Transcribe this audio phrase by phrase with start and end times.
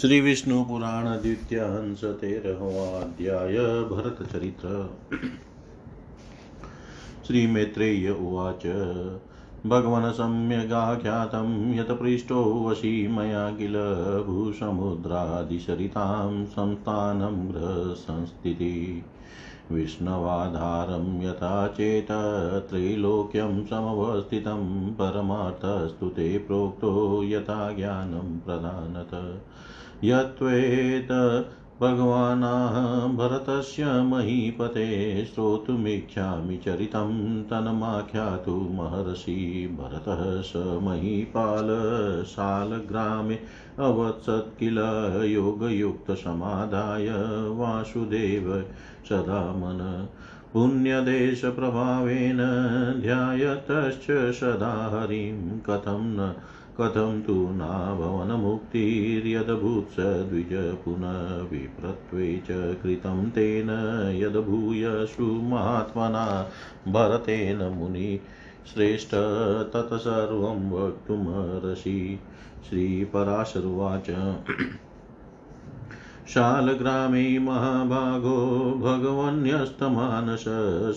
[0.00, 4.90] श्री विष्णु पुराण द्वितीय हंस तेरहवाध्याय भरत चरित्र
[7.26, 8.62] श्री मैत्रेय उवाच।
[9.66, 13.74] भगवन् सम्यगाख्यातं यत् पृष्ठो वशी मया किल
[14.26, 22.08] भूसमुद्रादिशरितां संस्थानं गृहसंस्थितिः। विष्णवाधारं यथा चेत
[22.70, 29.42] त्रैलोक्यं समवस्थितं परमार्थस्तु ते प्रोक्तो यथा ज्ञानं प्रधानत
[30.04, 31.08] यत्त्वेत
[31.82, 32.76] भगवानाः
[33.16, 34.84] भरतस्य महीपते
[35.24, 39.34] श्रोतुमिच्छामि चरितं तन्माख्यातु महर्षि
[39.80, 41.58] भरतः स महीपालशालग्रामे
[43.78, 44.78] अवत्सत् किल
[45.26, 47.08] योगयुक्तसमाधाय
[47.58, 48.48] वासुदेव
[49.08, 49.82] सदा मन
[50.52, 52.38] पुण्यदेशप्रभावेन
[53.00, 56.32] ध्यायतश्च सदा हरिं कथं न
[56.80, 63.66] कथं तु नाभवनमुक्तिर्यदभूत् स द्विज पुनः विप्रत्वे च कृतं तेन
[64.16, 66.50] यदभूयसु महात्मना
[66.88, 68.20] भरतेन मुनि
[68.74, 69.08] श्रेष्ठ
[69.72, 72.20] तत्सर्वं वक्तुमर्हसि।
[72.68, 74.10] श्रीपराशरुवाच
[76.28, 78.38] शालग्रामे महाभागो
[78.82, 80.44] भगवन्यस्तमानस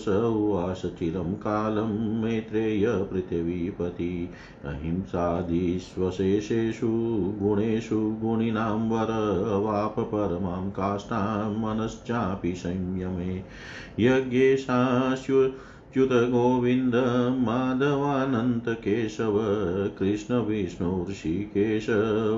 [0.04, 4.28] स उवास चिरं कालं मैत्रेय पृथिवीपति
[4.64, 6.88] अहिंसादिष्वशेषेषु
[7.42, 9.10] गुणेषु गुणिनां वर
[9.54, 13.42] अवाप परमां काष्ठां मनश्चापि संयमे
[14.00, 15.48] यज्ञेशास्यु
[15.94, 16.94] च्युतगोविन्द
[17.38, 19.36] माधवानन्तकेशव
[19.98, 21.86] कृष्णविष्णुऋषिकेश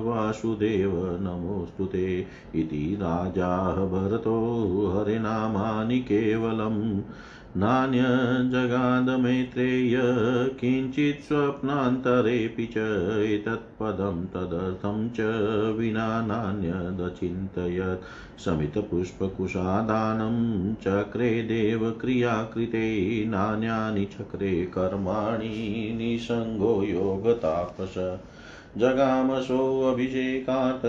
[0.05, 2.21] वासुदेव नमोऽस्तु ते।
[2.55, 4.37] इति राजाः भरतो
[4.97, 7.01] हरिनामानि केवलम्।
[7.57, 10.01] नान्यजगादमैत्रेय
[10.61, 12.77] किञ्चित् स्वप्नान्तरेऽपि च
[13.23, 15.21] एतत्पदं तदर्थं च
[15.79, 27.95] विना नान्यदचिन्तयत् शमितपुष्पकुशादानं चक्रे देवक्रियाकृते नान्यानि चक्रे कर्माणि निसङ्गो योगतापस।
[28.79, 30.85] जगामसोऽभिषेकात्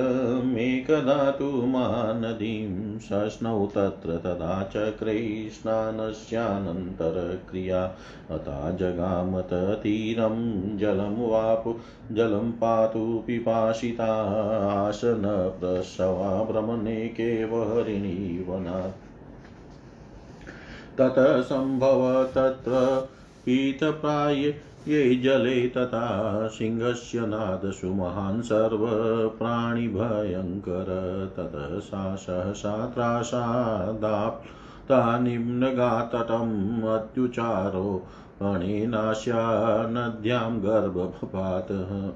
[0.46, 7.84] मेकदा तु महानदीं सस्नौ तत्र तदा चक्रे स्नानस्यानन्तरक्रिया
[8.32, 9.50] अता जगामत
[9.84, 11.76] तीरं जलं वापु
[12.12, 15.24] जलं पातु पिपासितासन
[15.60, 19.12] प्रसवा भ्रमणेकेव हरिणीवनात्
[21.00, 22.72] ततः सम्भव तत्र
[23.46, 24.54] पीतप्राय
[24.88, 38.04] ये जले तथा सिंहस्य नादसु महान् सर्वप्राणिभयङ्कर। ततः सा सहसा त्रासादाप्ता निम्नगातटम् अत्युचारो
[38.42, 42.12] अणेनास्या नद्यां गर्भपातः।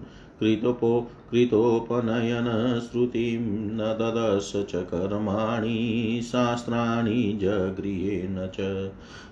[0.43, 8.91] कृतोपो कृतोपनयन श्रुतिं न ददश च कर्माणि शास्त्राणि जगृहेण च।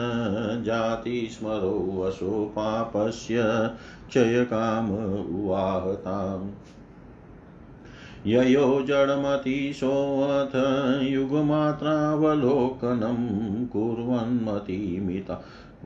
[0.66, 3.44] जातिस्मरो वशो पापस्य
[4.10, 4.90] क्षयकाम
[5.44, 6.67] उवाहताम्
[8.28, 10.56] ययो जडमतिशोऽथ
[11.02, 13.20] युगमात्रावलोकनं
[13.66, 15.42] कुर्वन्मतिमिता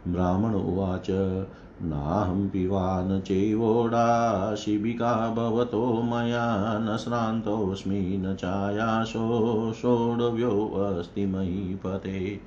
[0.08, 1.06] ब्राह्मण उवाच,
[1.82, 12.40] नाहं पिवान चैवोडा शिबिका भवतो मया न श्रान्तोऽस्मि, न चायासो सोढव्योऽस्ति महीपते।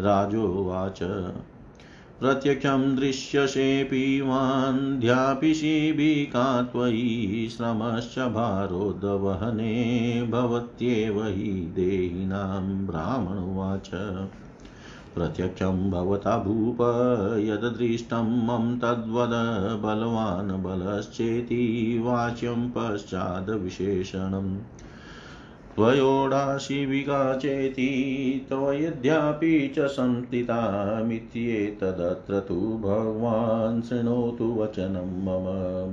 [0.00, 1.02] राजोवाच
[2.20, 13.90] प्रत्यक्षं दृश्यसेऽपिवान्ध्यापि शिबिका त्वयि श्रमश्च भारोद्वहने भवत्येव हि देहिनां ब्राह्मणुवाच।
[15.14, 16.78] प्रत्यक्षं भवता भूप
[17.38, 19.32] यदृष्टं मम तद्वद
[19.82, 24.58] बलवान् बलश्चेति वाच्यं पश्चाद्विशेषणम्।
[25.76, 27.86] त्वयोडाशिविका चेति
[28.48, 32.54] त्वयद्यापि च संस्थितामित्येतदत्र तु
[32.84, 35.46] भगवान् शृणोतु वचनं मम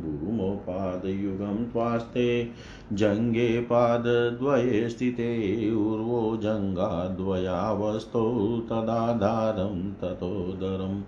[0.04, 2.28] भूमौ पादयुगं त्वास्ते
[2.94, 5.32] जङ्गे पादद्वये स्थिते
[5.72, 8.24] ऊर्वो जङ्गाद्वयावस्थौ
[8.70, 11.02] तदाधारं ततोदरम्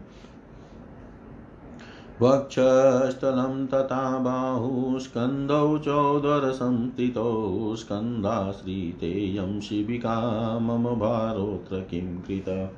[2.22, 12.72] वक्षस्थलं तथा बाहुस्कन्धौ चोदरसंस्थितौ स्कन्धाश्रितेयं शिबिका मम भारोऽत्र किं कृत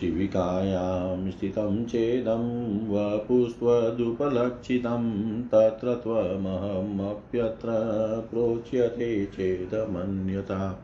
[0.00, 2.44] शिबिकायां स्थितं चेदं
[2.90, 5.02] वपुस्त्वदुपलक्षितं
[5.48, 7.68] तत्र त्वमहमप्यत्र
[8.30, 10.78] प्रोच्यते चेदमन्यता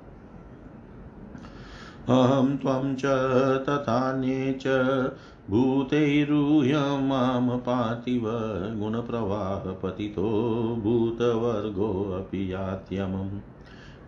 [2.08, 3.04] अहं त्वं च
[3.68, 4.66] तथान्ये च
[5.50, 8.22] भूतैरूह्य माँ पार्थिव
[8.80, 10.30] गुणप्रवाहपतितो
[10.82, 13.40] भूतवर्गोऽपि यात्यमम्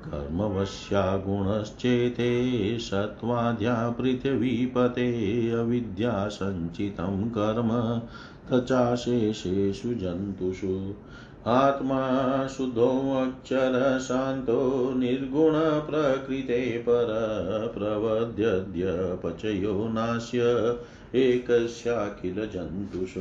[0.05, 8.01] कर्मवश्या गुणश्चेते सत्त्वाद्या पृथिवीपते अविद्यासञ्चितं कर्म
[8.51, 10.95] तचाशेषेषु जन्तुषु।
[11.47, 20.41] आत्मा शुद्धोऽक्षरशान्तो निर्गुणप्रकृते पर प्रवद्यद्यपचयो नास्य
[21.15, 23.21] एकस्याखिलजन्तुषु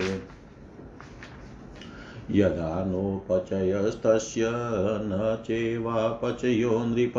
[2.32, 4.52] यदा नोपचयस्तस्य
[5.00, 7.14] न चैवापचयो नृप,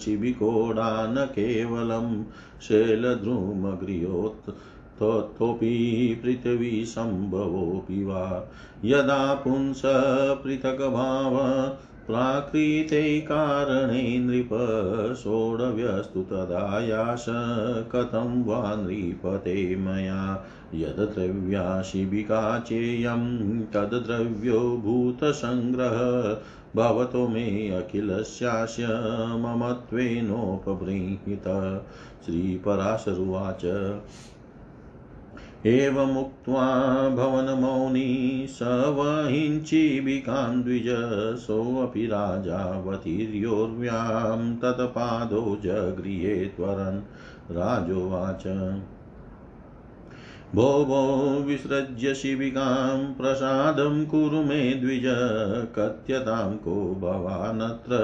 [0.00, 2.24] शिबिकोडा न केवलं
[2.62, 4.50] शैलद्रुमगृहोत्
[5.02, 8.50] ततोऽपि पृथिवीसम्भवोऽपि वा?
[8.84, 9.82] यदा पुंस
[10.44, 11.36] पृथग्भाव
[12.06, 14.48] प्राकृते कारणे नृप
[15.16, 17.26] सोढव्यस्तु तदायास
[17.92, 20.46] कथं वा नृपते मया?
[20.74, 25.96] यद्द्रव्या शिबिका चेयं तद्द्रव्यो भूतसङ्ग्रह
[26.76, 28.86] भवतो मे अखिलस्यास्य
[29.36, 31.80] ममत्वेनोपबृंहित।
[32.26, 33.94] श्रीपराशरुवाच।
[35.66, 38.58] एवमुक्त्वा भवनमौनी स
[40.62, 48.42] द्विज सोऽपि राजावतीर्योर्व्यां तत्पादो जगृहे त्वरन् राजोवाच।
[50.54, 55.02] भो भो विसृज्य शिबिकां प्रसादं कुरु मे द्विज,
[55.78, 57.96] कथ्यतां को भवानत्र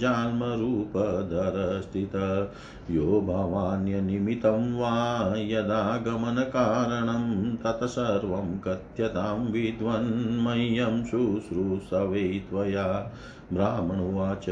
[0.00, 2.48] जान्मरूपधरस्थित
[2.90, 13.12] यो भवान्यनिमित्तं वा यदागमनकारणं तत्सर्वं कथ्यतां विद्वन्मह्यं शुश्रूषवे त्वया।
[13.52, 14.46] ब्राह्मणुवाच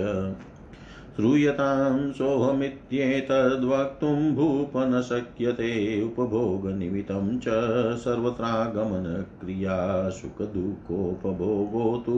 [1.19, 7.45] श्रूयतां सोऽहमित्येतद्वक्तुं भूप न शक्यते उपभोगनिमित्तं च
[7.99, 12.15] सर्वत्रागमनक्रिया सुखदुःखोपभोगो तु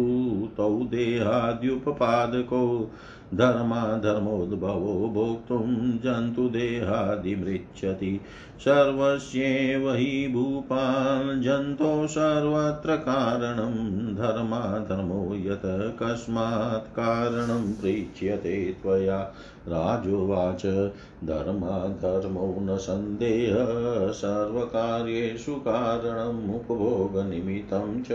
[0.56, 2.90] तौ देहाद्युपपादको
[3.34, 8.20] धर्माधर्मोद्भवो भोक्तुं जन्तुदेहादिमृच्छति
[8.60, 19.32] सर्वस्येव हि भूपान् जन्तो सर्वत्र कारणं। धर्माधर्मो यत् कस्मात् कारणं पृच्छ्यते त्वया।
[19.68, 20.92] राजोवाच,
[21.24, 28.08] धर्माधर्मो न सन्देह। सर्वकार्येषु कारणम् उपभोगनिमित्तं च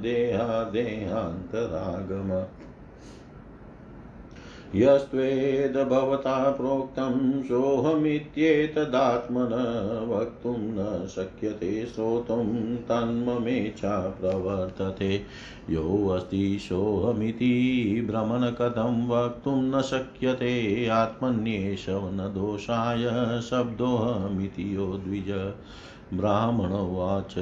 [0.00, 2.59] देहादेहान्तरागम
[4.74, 9.52] यस्त्वेद भवता प्रोक्तं सोऽहमित्येतदात्मन
[10.08, 15.22] वक्तुं न शक्यते श्रोतुं तन्ममेच्छा प्रवर्तते।
[15.70, 25.52] योऽस्ति सोऽहमिति भ्रमण कथं वक्तुं न शक्यते आत्मन्येष न दोषाय शब्दोऽहमिति यो द्विज।
[26.14, 27.34] ब्राह्मणोवाच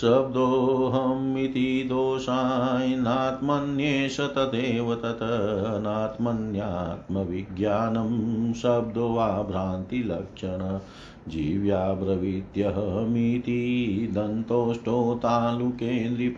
[0.00, 10.80] शब्दोऽहमिति दोषाय नात्मन्येष तदेव तत् नात्मन्यात्मविज्ञानं शब्दो वा भ्रान्तिलक्षण।
[11.28, 16.36] जीव्याब्रवीत्यहमिति दन्तोष्टो तालुके नृप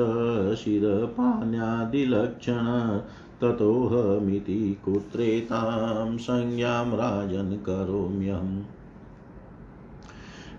[0.58, 3.00] शिरपाण्यादिलक्षण
[3.42, 8.62] ततोऽहमिति कुत्रेतां संज्ञां राजन् करोम्यहम्।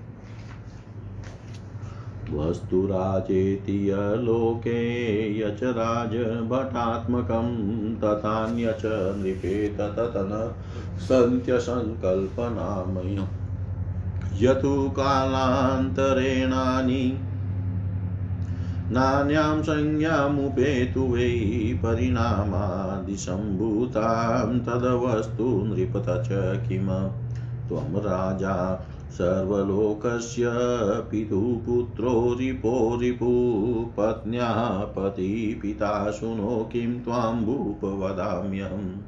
[2.31, 7.49] वस्तुराजेति यलोके यच राजभटात्मकं
[7.97, 8.83] तथान्यच
[9.21, 10.55] नृपेत ततन
[11.09, 13.27] सन्त्यसङ्कल्पनामयम्
[14.43, 17.26] यतु कालान्तरेणानि
[18.90, 27.11] नान्यां संज्ञामुपेतु वै परिणामादिसम्भूतां तदवस्तु नृपत च किम?
[27.68, 30.53] त्वं राजा सर्वलोकस्य
[31.11, 33.31] पितुपुत्रो रिपो रिपु
[33.96, 39.03] पत्न्या पतिपिता शुनो किं त्वां भूप वदाम्यहम्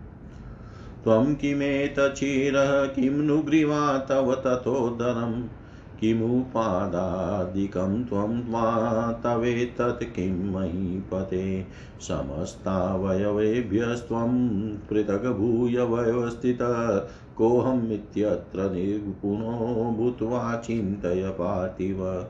[1.04, 5.57] त्वं किमेतचिरः किं नु ग्रीवा तव ततोदरम्
[6.00, 11.66] किमुपादादिकं त्वं मा तवेतत् किं महीपते
[12.00, 22.26] समस्तावयवेभ्यस्त्वं पृथग्भूय व्यवस्थितः कोऽहमित्यत्र निर्गुणो भूत्वा चिन्तय पार्थिव।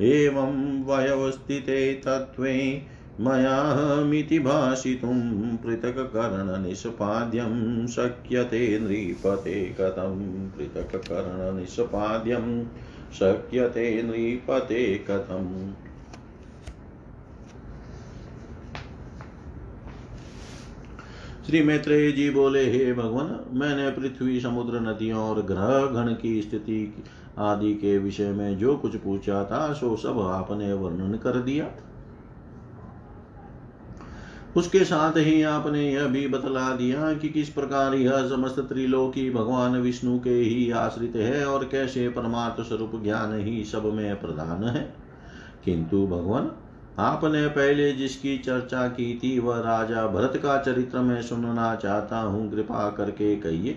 [0.00, 2.82] एवं वयवस्थिते तत्त्वे
[3.20, 12.64] मयाहमिति भाषितुं पृथक्करणनिष्पाद्यं शक्यते नृपते कथं। पृथक्करणनिष्पाद्यं
[13.14, 15.72] शक्यते नृपते कथम्।
[21.46, 27.04] श्री मैत्रेय जी बोले, हे भगवान, मैंने पृथ्वी, समुद्र, नदियों और ग्रह गण की स्थिति
[27.38, 31.70] आदि के विषय में जो कुछ पूछा था, सो सब आपने वर्णन कर दिया।
[34.56, 39.76] उसके साथ ही आपने यह भी बतला दिया कि किस प्रकार यह समस्त त्रिलोकी भगवान
[39.76, 44.94] विष्णु के ही आश्रित है और कैसे परमार्थ स्वरूप ज्ञान ही सब में प्रधान है।
[45.64, 46.52] किंतु भगवान,
[46.98, 52.50] आपने पहले जिसकी चर्चा की थी वह राजा भरत का चरित्र में सुनना चाहता हूँ,
[52.50, 53.72] कृपा करके कहिए।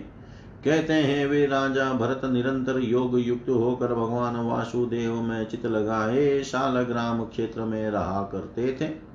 [0.65, 7.23] कहते हैं, वे राजा भरत निरंतर योग युक्त होकर भगवान वासुदेव में चित लगाए, शालग्राम
[7.25, 9.06] क्षेत्र में रहा करते थे।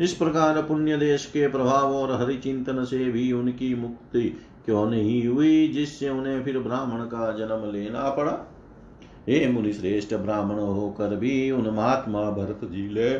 [0.00, 5.26] इस प्रकार पुण्य देश के प्रभाव और हरि चिंतन से भी उनकी मुक्ति क्यों नहीं
[5.26, 8.54] हुई, जिससे उन्हें फिर ब्राह्मण का जन्म लेना पड़ा?
[9.28, 13.18] हे मुनि श्रेष्ठ, ब्राह्मण होकर भी उन महात्मा भरत जी ले।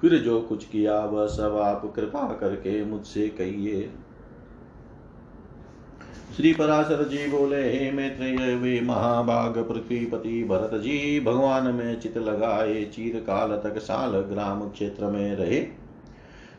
[0.00, 3.90] फिर जो कुछ किया, वह सब आप कृपा करके मुझसे कहिए।
[6.36, 12.84] श्री पराशर जी बोले हे मैत्रेय, वे महाभाग पृथ्वीपति भरत जी भगवान में चित लगाए
[12.84, 15.60] चीर काल तक साल ग्राम क्षेत्र में रहे।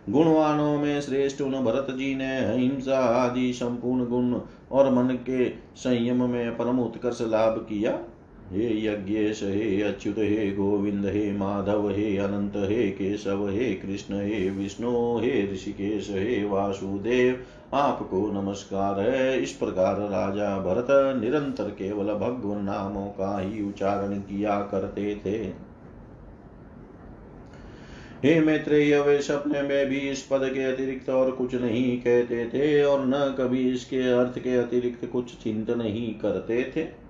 [0.09, 4.39] गुणवानों में श्रेष्ठ उन भरत जी ने अहिंसा आदि संपूर्ण गुण
[4.71, 7.99] और मन के संयम में परम उत्कर्ष लाभ किया।
[8.51, 14.49] हे यज्ञेश, हे अच्युत, हे गोविंद, हे माधव, हे अनंत, हे केशव, हे कृष्ण, हे
[14.49, 20.87] विष्णु, हे ऋषिकेश, हे वासुदेव आपको नमस्कार है इस प्रकार राजा भरत
[21.21, 25.37] निरंतर केवल भगवान नामों का ही उच्चारण किया करते थे।
[28.23, 32.83] हे मैत्रेय, वे सपने में भी इस पद के अतिरिक्त और कुछ नहीं कहते थे
[32.83, 37.02] और न कभी इसके अर्थ के अतिरिक्त कुछ चिंतन नहीं करते थे।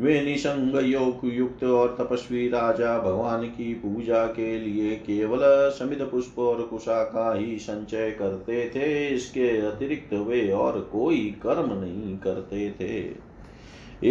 [0.00, 6.38] वे निसंग योग युक्त और तपस्वी राजा भगवान की पूजा के लिए केवल समित पुष्प
[6.38, 12.70] और कुशा का ही संचय करते थे। इसके अतिरिक्त वे और कोई कर्म नहीं करते
[12.70, 12.98] थे।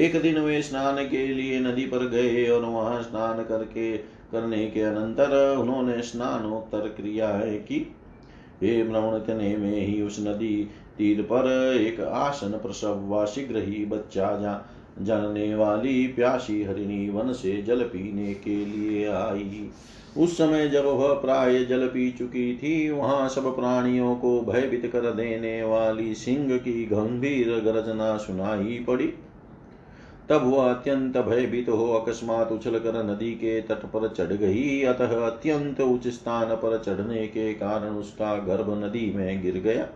[0.06, 3.98] एक दिन वे स्नान के लिए नदी पर गए और वहाँ स्नान करके,
[4.32, 7.96] करने के अनंतर उन्होंने स्नानोत्तर क्रियाएँ की।
[8.64, 14.38] हे भ्रमण में ही उस नदी तीर पर एक आसन प्रसव व शीघ्र ही बच्चा
[14.38, 14.54] जा
[15.02, 19.70] जानने वाली प्यासी हरिणी वन से जल पीने के लिए आई।
[20.18, 25.12] उस समय जब वह प्राय जल पी चुकी थी, वहाँ सब प्राणियों को भयभीत कर
[25.12, 29.14] देने वाली सिंह की गंभीर गर्जना सुनाई पड़ी।
[30.30, 35.26] तब वह अत्यंत भयभीत हो अकस्मात उछल कर नदी के तट पर चढ़ गई। अतः
[35.26, 39.88] अत्यंत उच्च स्थान पर चढ़ने के कारण उसका गर्भ नदी में गिर गया।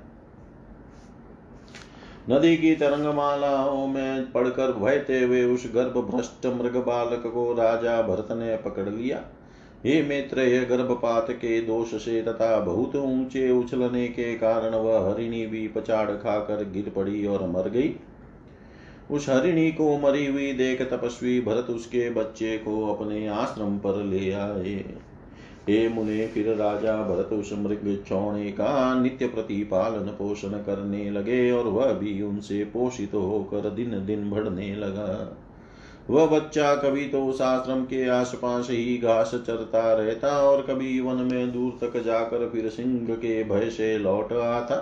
[2.30, 8.28] नदी की तरंगमालाओं में पड़कर बहते हुए उस गर्भ भ्रष्ट मृग बालक को राजा भरत
[8.32, 9.22] ने पकड़ लिया।
[9.86, 15.68] हे मित्र गर्भपात के दोष से तथा बहुत ऊँचे उछलने के कारण वह हरिणी भी
[15.68, 17.94] पचाड़ खाकर गिर पड़ी और मर गई।
[19.12, 24.32] उस हरिणी को मरी हुई देख तपस्वी भरत उसके बच्चे को अपने आश्रम पर ले
[24.32, 24.86] आए।
[25.70, 31.68] हे मुने फिर राजा भरत उस मृग चौणे का नित्य प्रतिपालन पोषण करने लगे और
[31.68, 35.38] वह भी उनसे पोषित होकर दिन दिन बढ़ने लगा।
[36.10, 41.22] वह बच्चा कभी तो उस आश्रम के आसपास ही घास चरता रहता और कभी वन
[41.24, 44.76] में दूर तक जाकर फिर सिंह के भय से लौट आता।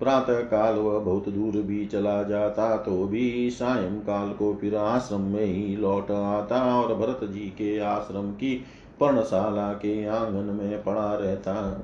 [0.00, 5.20] प्रातः काल वह बहुत दूर भी चला जाता तो भी सायं काल को फिर आश्रम
[5.22, 8.62] में ही लौट आता और भरत जी के आश्रम की
[9.00, 11.82] पर्णशाला के आँगन में पड़ा रहता।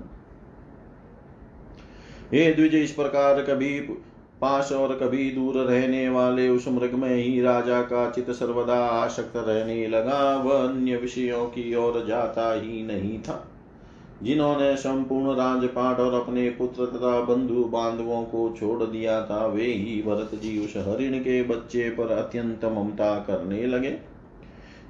[2.33, 3.81] हे द्विज, इस प्रकार कभी
[4.41, 9.33] पास और कभी दूर रहने वाले उस मृग में ही राजा का चित सर्वदा आसक्त
[9.37, 13.49] रहने लगा। वह अन्य विषयों की ओर जाता ही नहीं था।
[14.23, 20.03] जिन्होंने संपूर्ण राजपाट और अपने पुत्र तथा बंधु बांधवों को छोड़ दिया था, वे ही
[20.03, 24.16] भरत जी उस हरिण के बच्चे पर अत्यंत ममता करने लगे।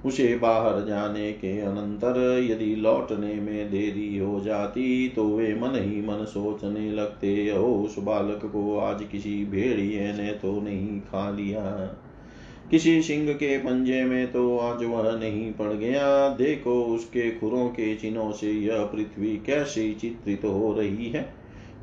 [0.07, 6.03] उसे बाहर जाने के अनंतर यदि लौटने में देरी हो जाती तो वे मन ही
[6.03, 11.61] मन सोचने लगते, ओ, उस बालक को आज किसी भेड़िए ने तो नहीं खा लिया।
[12.71, 17.95] किसी सिंह के पंजे में तो आज वह नहीं पड़ गया। देखो उसके खुरों के
[17.97, 21.35] चिन्हों से यह पृथ्वी कैसे चित्रित हो रही है।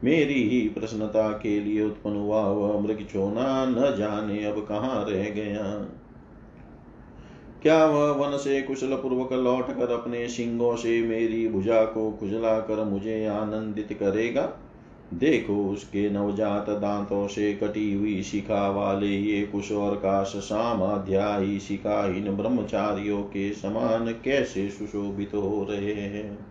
[0.04, 5.30] मेरी ही प्रश्नता के लिए उत्पन्न हुआ वह मृग चोना न जाने अब कहाँ रह
[5.30, 5.90] गया।
[7.64, 12.60] क्या वह वन से कुशल पूर्वक लौट कर अपने सिंगों से मेरी भुजा को खुजला
[12.60, 14.54] कर मुझे आनंदित करेगा?
[15.14, 22.36] देखो, उसके नवजात दांतों से कटी हुई शिखा वाले ये कुश और काश सामाध्यायी शिखाहीन
[22.36, 26.46] ब्रह्मचारियों के समान कैसे सुशोभित हो रहे हैं?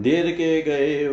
[0.00, 1.04] देर के गए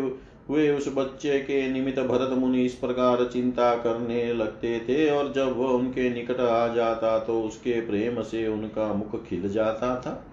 [0.50, 5.58] वे उस बच्चे के निमित्त भरत मुनि इस प्रकार चिंता करने लगते थे और जब
[5.58, 10.24] वह उनके निकट आ जाता तो उसके प्रेम से उनका मुख खिल जाता था।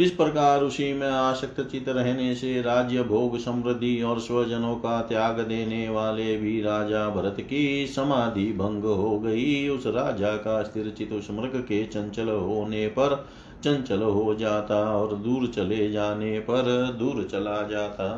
[0.00, 5.40] इस प्रकार उसी में आसक्त चित रहने से राज्य भोग समृद्धि और स्वजनों का त्याग
[5.40, 11.12] देने वाले भी राजा भरत की समाधि भंग हो गई। उस राजा का स्थिर चित
[11.12, 13.16] उस मृग के चंचल होने पर
[13.64, 18.08] चंचल हो जाता और दूर चले जाने पर दूर चला जाता।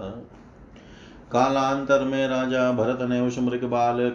[1.35, 4.13] कालांतर में राजा भरत ने उस मृग बाल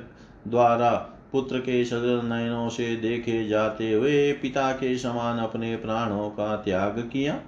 [0.47, 0.91] द्वारा
[1.31, 7.09] पुत्र के सजल नयनों से देखे जाते हुए पिता के समान अपने प्राणों का त्याग
[7.13, 7.39] किया।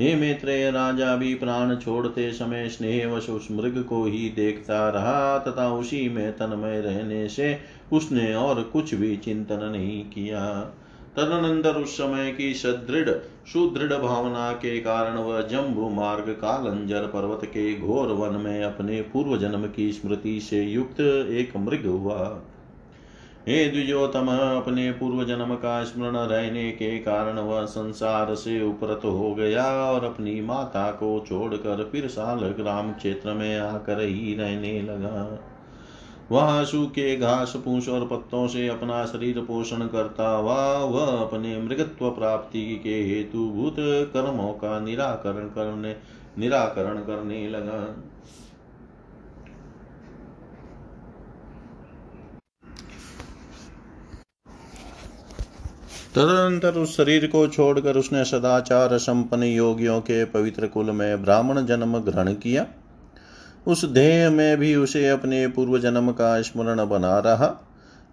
[0.00, 5.68] हे मैत्रेय, राजा भी प्राण छोड़ते समय स्नेहवश उस मृग को ही देखता रहा, तथा
[5.72, 7.58] उसी में तन्मय रहने से
[7.92, 10.72] उसने और कुछ भी चिंतन नहीं किया।
[11.18, 13.08] तदनंतर उस समय की सदृढ़,
[13.52, 19.36] सुदृढ़ भावना के कारण वह जम्बू मार्ग कालंजर पर्वत के घोर वन में अपने पूर्व
[19.36, 22.42] जन्म की स्मृति से युक्त एक मृग हुआ।
[23.48, 29.34] हे द्विजोतम अपने पूर्व जन्म का स्मरण रहने के कारण वह संसार से उपरत हो
[29.34, 35.40] गया और अपनी माता को छोड़कर फिर साल ग्राम क्षेत्र में आकर ही रहने लगा।
[36.30, 42.10] वहाँ सूखे घास पूछ और पत्तों से अपना शरीर पोषण करता हुआ वह अपने मृगत्व
[42.10, 43.76] प्राप्ति के हेतु भूत
[44.12, 45.94] कर्मों का निराकरण करने
[46.38, 47.80] निराकरण करने लगा।
[56.14, 61.98] तदनंतर उस शरीर को छोड़कर उसने सदाचार संपन्न योगियों के पवित्र कुल में ब्राह्मण जन्म
[61.98, 62.66] ग्रहण किया।
[63.66, 67.64] उस देह में भी उसे अपने पूर्व जन्म का स्मरण बना रहा।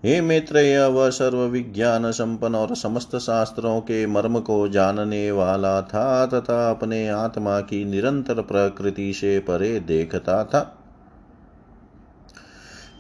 [0.06, 6.26] हे मैत्रेय, वह सर्व विज्ञान संपन्न और समस्त शास्त्रों के मर्म को जानने वाला था
[6.26, 10.78] तथा अपने आत्मा की निरंतर प्रकृति से परे देखता था।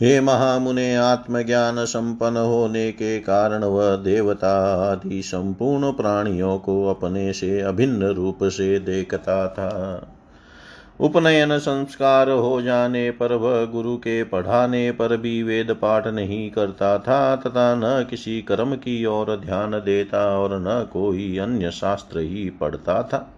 [0.02, 7.62] हे महामुने, आत्मज्ञान संपन्न होने के कारण वह देवता आदि संपूर्ण प्राणियों को अपने से
[7.62, 10.08] अभिन्न रूप से देखता था।
[11.00, 16.98] उपनयन संस्कार हो जाने पर वह गुरु के पढ़ाने पर भी वेद पाठ नहीं करता
[16.98, 22.50] था, तथा न किसी कर्म की ओर ध्यान देता और न कोई अन्य शास्त्र ही
[22.50, 23.32] पढ़ता था।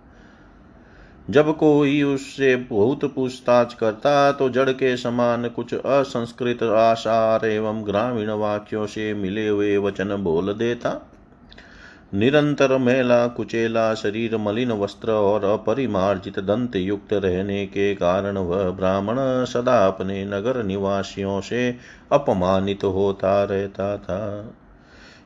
[1.29, 8.29] जब कोई उससे बहुत पूछताछ करता तो जड़ के समान कुछ असंस्कृत आशार एवं ग्रामीण
[8.29, 11.06] वाक्यों से मिले हुए वचन बोल देता।
[12.13, 19.15] निरंतर मेला, कुचेला, शरीर मलिन वस्त्र और अपरिमार्जित दंत युक्त रहने के कारण वह ब्राह्मण
[19.45, 21.75] सदा अपने नगर निवासियों से
[22.11, 24.53] अपमानित होता रहता था।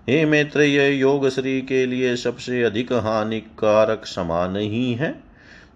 [0.10, 5.24] हे मित्र यह योग श्री के लिए सबसे अधिक हानिकारक समान ही है।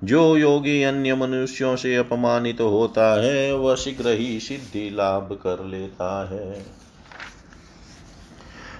[0.03, 6.29] जो योगी अन्य मनुष्यों से अपमानित होता है, वह शीघ्र ही सिद्धि लाभ कर लेता
[6.31, 6.65] है।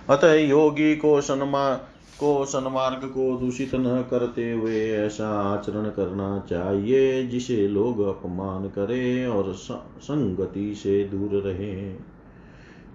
[0.10, 7.28] अतः योगी को सन्मा को सन्मार्ग को दूषित न करते हुए ऐसा आचरण करना चाहिए,
[7.28, 11.94] जिसे लोग अपमान करें और संगति से दूर रहे।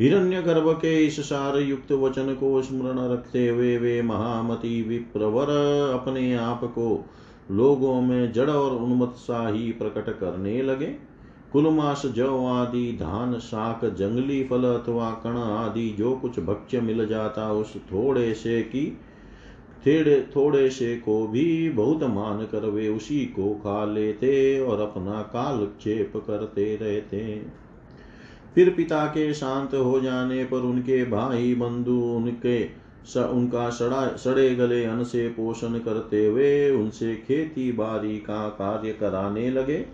[0.00, 5.50] हिरण्य गर्भ के इस सार युक्त वचन को स्मरण रखते हुए वे महामति विप्रवर
[5.94, 7.04] अपने आप को
[7.50, 10.94] लोगों में जड़ और उन्मत्साही प्रकट करने लगे।
[11.52, 17.52] कुलमास जव आदि, धान शाक जंगली फल अथवा कण आदि, जो कुछ भक्ष्य मिल जाता
[17.52, 18.98] उस थोड़े से की
[19.86, 25.22] थेड़े थोड़े से को भी बहुत मान कर वे उसी को खा लेते और अपना
[25.22, 27.42] काल क्षेप करते रहते।
[28.54, 32.64] फिर पिता के शांत हो जाने पर उनके भाई बंधु उनके
[33.06, 38.92] स, उनका सड़ा सड़े गले अन्न से पोषण करते हुए उनसे खेती बाड़ी का कार्य
[38.92, 39.84] कराने लगे।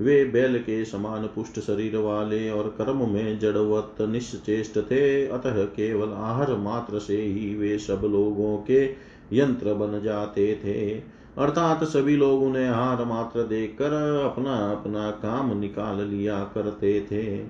[0.00, 6.08] वे बैल के समान पुष्ट शरीर वाले और कर्म में जड़वत निश्चेष्ट थे। अतः केवल
[6.08, 8.86] आहार मात्र से ही वे सब लोगों के
[9.32, 10.90] यंत्र बन जाते थे।
[11.38, 17.44] अर्थात सभी लोग उन्हें आहार मात्र देखकर अपना अपना काम निकाल लिया करते थे।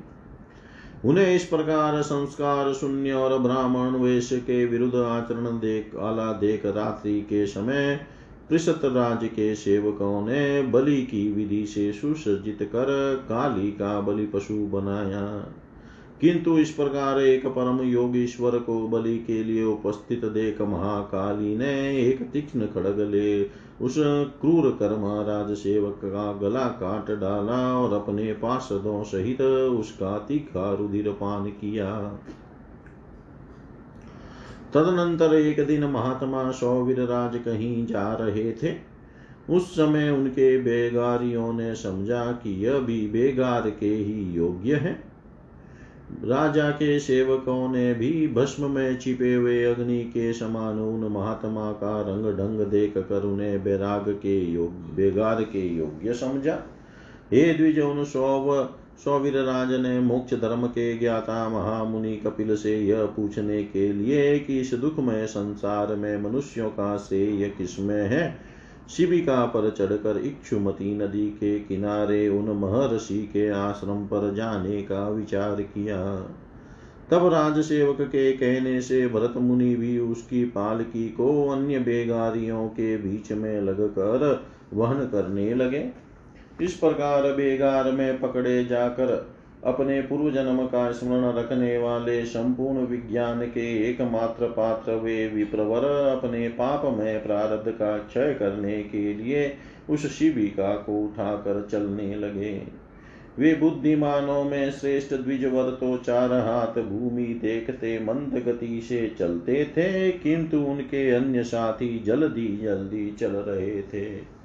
[1.05, 7.21] उन्हें इस प्रकार संस्कार शून्य और ब्राह्मण वेश के विरुद्ध आचरण देख, आला देख रात्रि
[7.21, 8.01] के समय
[8.51, 14.55] पृषत राज के सेवकों ने बलि की विधि से सुसज्जित कर काली का बलि पशु
[14.55, 15.53] बनाया।
[16.21, 22.23] किंतु इस प्रकार एक परम योगीश्वर को बलि के लिए उपस्थित देख महाकाली ने एक
[22.31, 23.43] तीक्ष्ण खड़ग ले
[23.81, 23.95] उस
[24.41, 31.11] क्रूर कर्मा राज सेवक का गला काट डाला और अपने पार्षदों सहित उसका तीखा रुधिर
[31.11, 31.91] पान किया।
[34.75, 38.75] तदनंतर एक दिन महात्मा सौवीर राज कहीं जा रहे थे।
[39.51, 45.16] उस समय उनके बेगारियों ने समझा कि यह भी बेगार के ही योग्य है।
[46.11, 52.01] राजा के सेवकों ने भी भस्म में छिपे हुए अग्नि के समान उन महात्मा का
[52.01, 56.63] रंग ढंग देख कर उन्हें बैराग के योग बेगार के योग्य समझा।
[57.33, 58.69] हे द्विज, उन सौव,
[59.05, 64.61] सौवीर राज ने मोक्ष धर्म के ज्ञाता महामुनि कपिल से यह पूछने के लिए कि
[64.61, 68.56] इस दुखमय संसार में मनुष्यों का श्रेय किसमें है?
[68.91, 75.63] शिविका पर चढ़कर इक्षुमती नदी के किनारे उन महर्षि के आश्रम पर जाने का विचार
[75.63, 76.17] किया।
[77.11, 83.33] तब राजसेवक के कहने से भरत मुनि भी उसकी पालकी को अन्य बेगारियों के बीच
[83.33, 84.45] में लगकर
[84.75, 85.91] वहन करने लगे।
[86.63, 89.36] इस प्रकार बेगार में पकड़े जाकर
[89.67, 96.49] अपने पूर्व जन्म का स्मरण रखने वाले संपूर्ण विज्ञान के एकमात्र पात्र वे विप्रवर अपने
[96.49, 99.53] पाप में प्रारब्ध का क्षय करने के लिए
[99.91, 102.53] उस शिविका को उठाकर चलने लगे।
[103.39, 110.11] वे बुद्धिमानों में श्रेष्ठ द्विजवर तो चार हाथ भूमि देखते मंद गति से चलते थे,
[110.13, 114.36] किंतु उनके अन्य साथी जल्दी जल्दी चल रहे थे।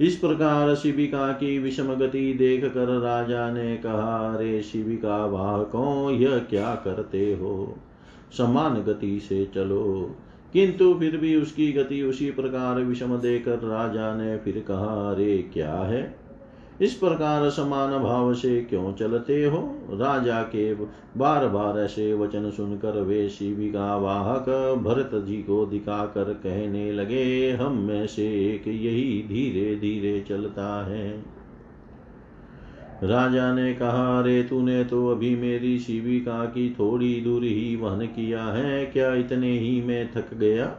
[0.00, 6.38] इस प्रकार शिविका की विषम गति देख कर राजा ने कहा रे शिविका, वाहकों, यह
[6.38, 7.76] क्या करते हो?
[8.38, 10.16] समान गति से चलो।
[10.52, 15.74] किंतु फिर भी उसकी गति उसी प्रकार विषम देकर राजा ने फिर कहा रे क्या
[15.74, 16.23] है?
[16.80, 19.58] इस प्रकार समान भाव से क्यों चलते हो?
[19.90, 20.74] राजा के
[21.18, 24.48] बार बार ऐसे वचन सुनकर वे शिविका वाहक
[24.82, 31.34] भरत जी को दिखाकर कहने लगे, हम में से एक यही धीरे धीरे चलता है।
[33.02, 38.44] राजा ने कहा रे तूने तो अभी मेरी शिविका की थोड़ी दूर ही वहन किया
[38.44, 40.78] है, क्या इतने ही मैं थक गया?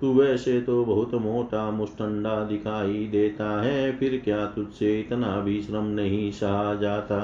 [0.00, 5.84] तू वैसे तो बहुत मोटा मुस्टंडा दिखाई देता है, फिर क्या तुझसे इतना भी श्रम
[5.84, 7.18] नहीं सहा जाता?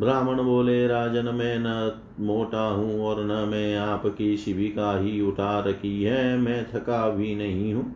[0.00, 6.02] ब्राह्मण बोले, राजन, मैं न मोटा हूँ और न मैं आपकी शिविका ही उठा रखी
[6.02, 7.94] है, मैं थका भी नहीं हूँ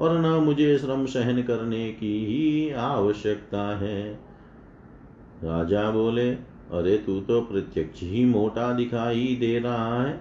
[0.00, 4.12] और न मुझे श्रम सहन करने की ही आवश्यकता है।
[5.44, 6.30] राजा बोले,
[6.72, 10.14] अरे तू तो प्रत्यक्ष ही मोटा दिखाई दे रहा है।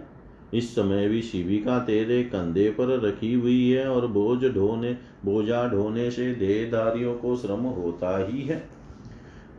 [0.54, 6.12] इस समय भी शिविका तेरे कंधे पर रखी हुई है और बोझ ढोने, बोझा ढोने
[6.12, 8.70] से देहधारियों को श्रम होता ही है।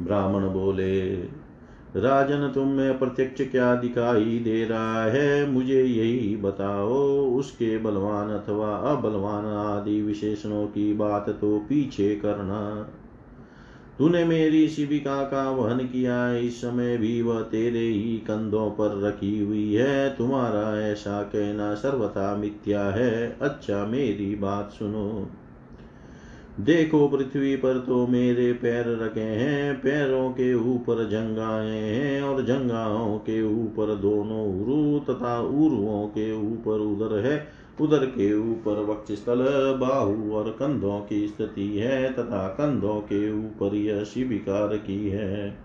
[0.03, 1.15] ब्राह्मण बोले,
[1.97, 5.51] राजन तुम में प्रत्यक्ष क्या दिखाई दे रहा है?
[5.51, 6.95] मुझे यही बताओ,
[7.37, 12.91] उसके बलवान अथवा अबलवान आदि विशेषणों की बात तो पीछे करना।
[13.99, 19.39] तूने मेरी शिविका का वहन किया, इस समय भी वह तेरे ही कंधों पर रखी
[19.39, 25.31] हुई है। तुम्हारा ऐसा कहना सर्वथा मिथ्या है। अच्छा मेरी बात सुनो।
[26.61, 33.19] देखो, पृथ्वी पर तो मेरे पैर रखे हैं। पैरों के ऊपर जंगाएँ हैं और जंगाओं
[33.19, 39.45] के ऊपर दोनों उरु तथा उरुओं के ऊपर उदर है। उदर के ऊपर वक्षस्थल,
[39.81, 45.59] बाहु और कंधों की स्थिति है तथा कंधों के ऊपर यह शिविका की है।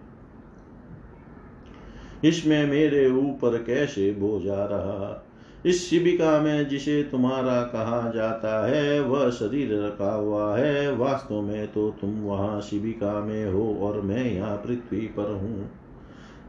[2.24, 5.28] इसमें मेरे ऊपर कैसे बोझा रहा?
[5.66, 11.68] इस शिविका में जिसे तुम्हारा कहा जाता है, वह शरीर रखा हुआ है। वास्तव में
[11.68, 15.72] तो तुम वहाँ शिविका में हो और मैं यहाँ पृथ्वी पर हूँ।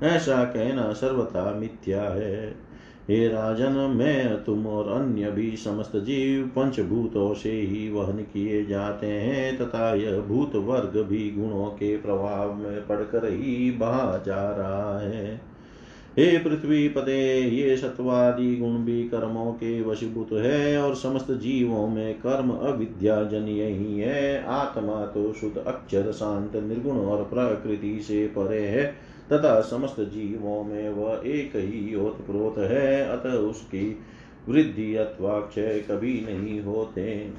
[0.03, 2.72] ऐसा कहना सर्वथा मिथ्या है।
[3.11, 9.07] हे राजन, मैं तुम और अन्य भी समस्त जीव पंचभूतों से ही वहन किए जाते
[9.07, 14.99] हैं, तथा यह भूत वर्ग भी गुणों के प्रभाव में पड़कर ही बहा जा रहा
[15.01, 15.41] है।
[16.19, 22.15] हे पृथ्वी पदे ये सत्वादि गुण भी कर्मों के वशीभूत है, और समस्त जीवों में
[22.15, 28.67] कर्म अविद्या जन्य ही है। आत्मा तो शुद्ध, अक्षर, शांत, निर्गुण और प्रकृति से परे
[28.67, 33.99] है। तथा समस्त जीवों में वह एक ही ओतप्रोत है, अतः उसकी
[34.49, 37.31] वृद्धि अथवा क्षय कभी नहीं होते।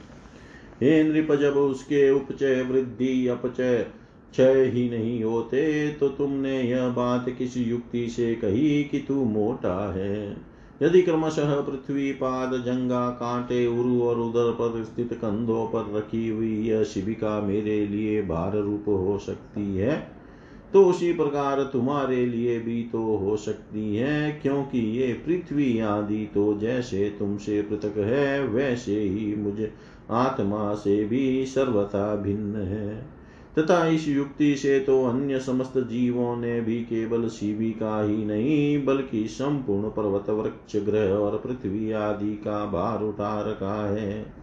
[0.81, 3.85] हे नृप, जब उसके उपचय वृद्धि अपचय
[4.31, 9.93] क्षय ही नहीं होते तो तुमने यह बात किस युक्ति से कही कि तू मोटा
[9.93, 10.37] है?
[10.81, 16.69] यदि क्रमशः पृथ्वी पाद जंगा कांटे उरु और उदर पर स्थित कंधों पर रखी हुई
[16.69, 20.12] यह शिविका मेरे लिए भार रूप हो सकती है?
[20.73, 26.53] तो उसी प्रकार तुम्हारे लिए भी तो हो सकती है, क्योंकि ये पृथ्वी आदि तो
[26.59, 29.73] जैसे तुमसे पृथक है, वैसे ही मुझे
[30.11, 33.13] आत्मा से भी सर्वथा भिन्न है।
[33.59, 38.85] तथा इस युक्ति से तो अन्य समस्त जीवों ने भी केवल शिवी का ही नहीं,
[38.85, 44.42] बल्कि संपूर्ण पर्वत, वृक्ष, ग्रह और पृथ्वी आदि का भार उठा रखा है।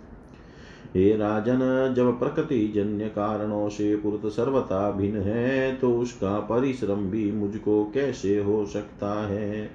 [0.97, 7.33] हे राजन, जब प्रकृति जन्य कारणों से पुरुष सर्वथा भिन्न है तो उसका परिश्रम भी
[7.33, 9.71] मुझको कैसे हो सकता है?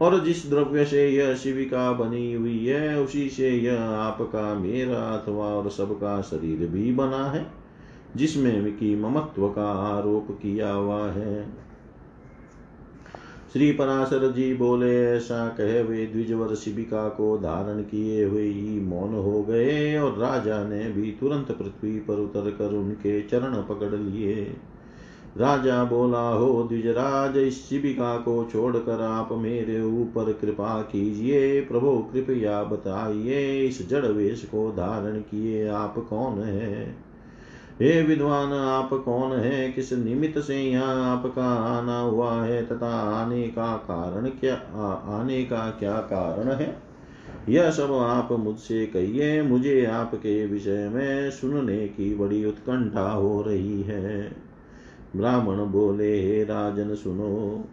[0.00, 5.46] और जिस द्रव्य से यह शिविका बनी हुई है, उसी से यह आपका मेरा अथवा
[5.46, 7.46] और सबका शरीर भी बना है,
[8.16, 11.64] जिसमें की ममत्व का आरोप किया हुआ है।
[13.54, 19.14] श्री पराशर जी बोले, ऐसा कहे वे द्विजवर शिविका को धारण किए हुए ही मौन
[19.14, 24.56] हो गए और राजा ने भी तुरंत पृथ्वी पर उतर कर उनके चरण पकड़ लिए।
[25.36, 32.64] राजा बोला, हो द्विजराज, इस शिविका को छोड़कर आप मेरे ऊपर कृपा कीजिए। प्रभु, कृपया
[32.64, 37.03] बताइए, इस जड़ वेश को धारण किए आप कौन है?
[37.82, 39.72] हे विद्वान आप कौन है?
[39.72, 42.66] किस निमित्त से यहाँ आपका आना हुआ है?
[42.66, 46.82] तथा आने का कारण क्या आ, आने का क्या कारण है?
[47.48, 53.82] यह सब आप मुझसे कहिए। मुझे आपके विषय में सुनने की बड़ी उत्कंठा हो रही
[53.82, 54.36] है।
[55.16, 57.64] ब्राह्मण बोले हे राजन सुनो।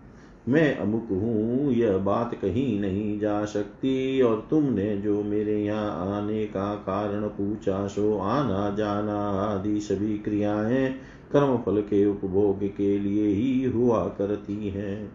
[0.50, 6.46] मैं अमुक हूँ, यह बात कहीं नहीं जा सकती। और तुमने जो मेरे यहाँ आने
[6.46, 10.96] का कारण पूछा, सो आना जाना आदि सभी क्रियाएँ
[11.32, 15.12] कर्म फल के उपभोग के लिए ही हुआ करती हैं।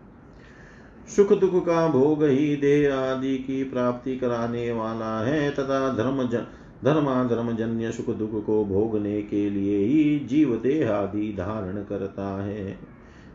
[1.16, 6.46] सुख दुख का भोग ही देह आदि की प्राप्ति कराने वाला है, तथा धर्म जन
[6.84, 12.78] धर्माधर्म जन्य सुख दुख को भोगने के लिए ही जीव देह आदि धारण करता है।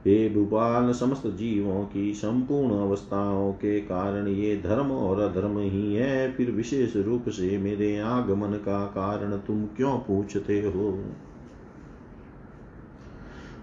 [0.08, 6.32] हे भूपाल, समस्त जीवों की संपूर्ण अवस्थाओं के कारण ये धर्म और अधर्म ही है।
[6.32, 11.04] फिर विशेष रूप से मेरे आगमन का कारण तुम क्यों पूछते हो?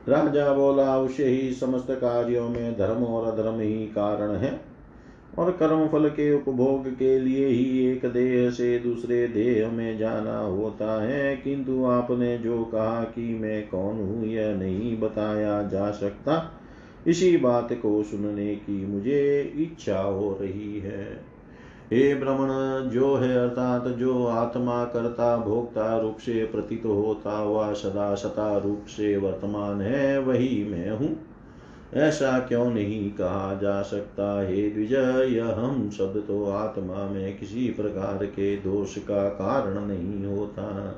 [0.09, 4.68] राजा बोला उसे ही समस्त कार्यों में धर्म और अधर्म ही कारण है।
[5.39, 10.39] और कर्म फल के उपभोग के लिए ही एक देह से दूसरे देह में जाना
[10.39, 16.55] होता है। किंतु आपने जो कहा कि मैं कौन हूँ, यह नहीं बताया जा सकता।
[17.07, 21.39] इसी बात को सुनने की मुझे इच्छा हो रही है।
[21.93, 28.15] हे भ्रमण जो है अर्थात जो आत्मा करता भोक्ता रूप से प्रतीत होता हुआ सदा
[28.15, 31.28] सता रूप से वर्तमान है, वही मैं हूँ।
[31.95, 34.49] ऐसा क्यों नहीं कहा जा सकता?
[34.49, 40.27] हे द्विजय यह हम शब्द तो आत्मा में किसी प्रकार के दोष का कारण नहीं
[40.27, 40.95] होता।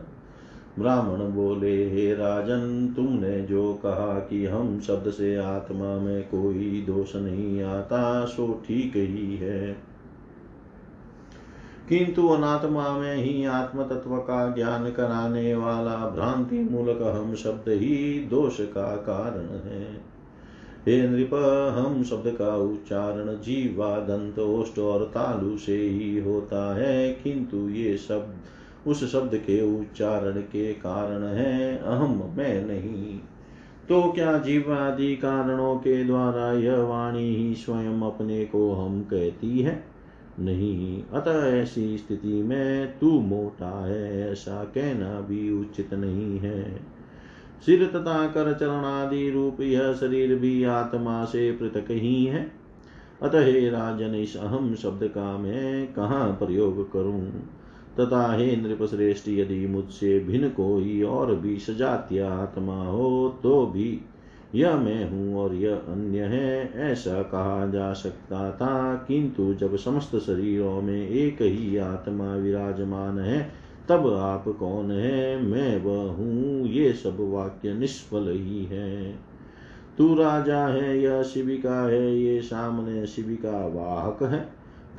[0.78, 7.16] ब्राह्मण बोले, हे राजन, तुमने जो कहा कि हम शब्द से आत्मा में कोई दोष
[7.16, 9.76] नहीं आता, सो ठीक ही है।
[11.88, 18.26] किंतु अनात्मा में ही आत्म तत्व का ज्ञान कराने वाला भ्रांति मूलक हम शब्द ही
[18.30, 20.10] दोष का कारण है।
[20.88, 21.34] हे नृप
[21.78, 24.38] हम शब्द का उच्चारण जीवा दंत
[24.78, 28.34] और तालु से ही होता है, किंतु ये शब्द
[28.88, 33.18] उस शब्द के उच्चारण के कारण है, अहम मैं नहीं।
[33.88, 39.84] तो क्या जीवादि कारणों के द्वारा यह वाणी ही स्वयं अपने को हम कहती है?
[40.40, 46.80] नहीं, अतः ऐसी स्थिति में तू मोटा है, ऐसा कहना भी उचित नहीं है।
[47.66, 52.50] सिर तथा कर चरण आदि रूप यह शरीर भी आत्मा से पृथक ही है।
[53.22, 57.50] अतः हे राजन, इस अहम शब्द का मैं कहाँ प्रयोग करूँ?
[58.00, 64.00] तथा हे नृप श्रेष्ठ यदि मुझसे भिन्न कोई और भी सजातीय आत्मा हो तो भी
[64.54, 70.16] यह मैं हूँ और यह अन्य है, ऐसा कहा जा सकता था। किंतु जब समस्त
[70.16, 75.42] शरीरों में एक ही आत्मा विराजमान है तब आप कौन है?
[75.42, 79.18] मैं वह। हूँ ये सब वाक्य निष्फल ही है।
[79.98, 84.40] तू राजा है, यह शिविका है, ये सामने शिविका वाहक है,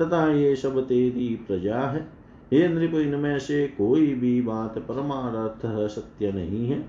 [0.01, 2.07] तथा ये सब तेरी प्रजा है।
[2.53, 6.79] हे नृप, इनमें से कोई भी बात परमार्थ सत्य नहीं है।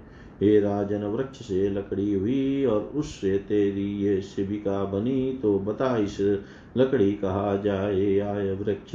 [0.43, 6.41] हे राजन, वृक्ष से लकड़ी हुई और उससे तेरी ये शिविका बनी तो बता इस
[6.77, 8.19] लकड़ी कहा जाए?
[8.19, 8.93] आय वृक्ष।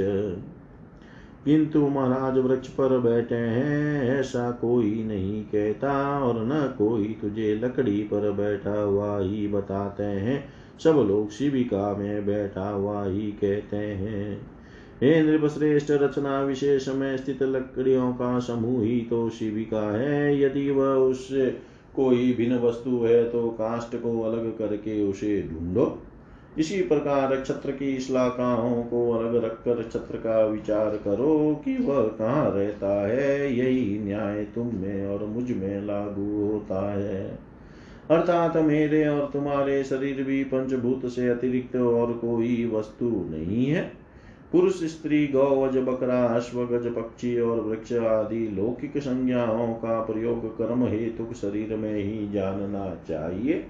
[1.47, 8.01] किंतु महाराज वृक्ष पर बैठे हैं, ऐसा कोई नहीं कहता और न कोई तुझे लकड़ी
[8.03, 10.43] पर बैठा हुआ ही बताते हैं।
[10.83, 14.41] सब लोग शिविका में बैठा हुआ ही कहते हैं।
[15.01, 20.87] हे नृपश्रेष्ठ, रचना विशेष में स्थित लकड़ियों का समूह ही तो शिविका है। यदि वह
[20.87, 21.45] उससे
[21.95, 25.85] कोई भिन्न वस्तु है तो काष्ट को अलग करके उसे ढूंढो।
[26.59, 32.51] इसी प्रकार छत्र की श्लाकाओं को अलग रखकर छत्र का विचार करो कि वह कहाँ
[32.55, 37.39] रहता है। यही न्याय तुम में और मुझमें लागू होता है।
[38.11, 43.91] अर्थात मेरे और तुम्हारे शरीर भी पंचभूत से अतिरिक्त और कोई वस्तु नहीं है।
[44.51, 50.83] पुरुष, स्त्री, गौवज, बकरा अश्व गज पक्षी और वृक्ष आदि लौकिक संज्ञाओं का प्रयोग कर्म
[50.87, 53.65] हेतु शरीर में ही जानना चाहिए।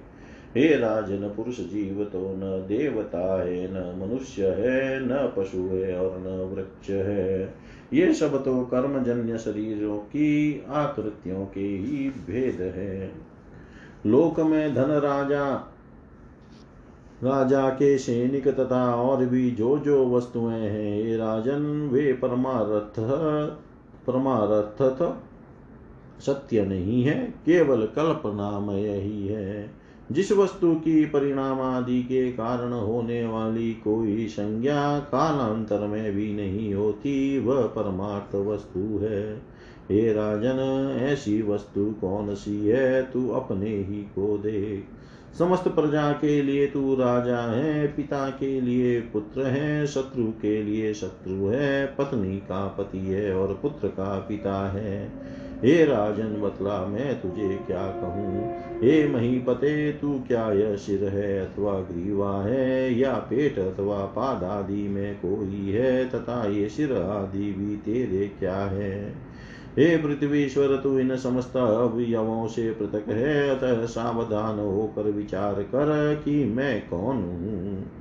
[0.55, 6.19] हे राजन पुरुष जीव तो न देवता है, न मनुष्य है, न पशु है और
[6.19, 7.53] न वृक्ष है।
[7.93, 13.11] ये सब तो कर्मजन्य शरीरों की आकृतियों के ही भेद है।
[14.05, 15.73] लोक में धन राजा
[17.23, 22.99] राजा के सैनिक तथा और भी जो जो वस्तुएँ हैं ये राजन, वे परमारथ
[24.07, 25.15] परमारथ
[26.21, 33.25] सत्य नहीं है, केवल कल्पनामय ही है। जिस वस्तु की परिणाम आदि के कारण होने
[33.25, 39.41] वाली कोई संज्ञा कालांतर में भी नहीं होती, वह परमार्थ वस्तु है।
[39.91, 43.03] हे राजन, ऐसी वस्तु कौन सी है?
[43.03, 44.85] तू अपने ही को देख।
[45.35, 50.93] समस्त प्रजा के लिए तू राजा है, पिता के लिए पुत्र है, शत्रु के लिए
[50.93, 55.11] शत्रु है, पत्नी का पति है और पुत्र का पिता है।
[55.63, 58.57] हे राजन, बतला मैं तुझे क्या कहूँ?
[58.81, 64.87] हे महीपते, तू क्या यह सिर है अथवा ग्रीवा है या पेट अथवा पाद आदि
[64.87, 69.26] में कोई है तथा ये सिर आदि भी तेरे क्या है?
[69.79, 76.45] हे पृथ्वीश्वर, तू इन समस्त अवयवों से पृथक है। अतः सावधान होकर विचार कर कि
[76.45, 77.91] मैं कौन हूँ।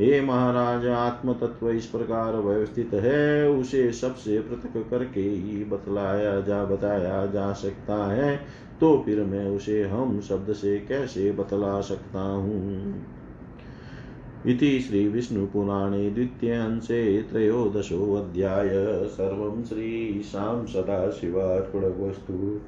[0.00, 6.64] हे महाराज आत्म तत्व इस प्रकार व्यवस्थित है। उसे सबसे पृथक करके ही बतलाया जा,
[6.64, 8.36] बताया जा सकता है।
[8.80, 13.11] तो फिर मैं उसे हम शब्द से कैसे बतला सकता हूँ?
[14.46, 18.68] इति श्रीविष्णुपुराणे द्वितीयांशे त्रयोदशोऽध्याय।
[19.08, 22.60] सर्वं श्रीशां सदाशिवार्पणवस्तु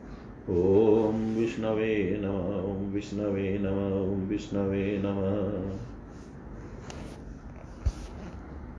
[0.51, 5.94] ॐ विष्णवे नम विष्णवे नम विष्णवे नमः।